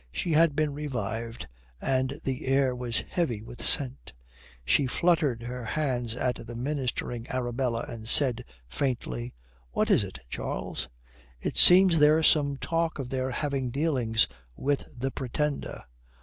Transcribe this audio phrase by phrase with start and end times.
[0.11, 1.47] She had been revived,
[1.79, 4.13] and the air was heavy with scent.
[4.65, 9.31] She fluttered her hands at the ministering Arabella and said faintly,
[9.73, 10.89] "What is it, Charles?"
[11.39, 15.83] "It seems there's some talk of their having dealings with the Pretender."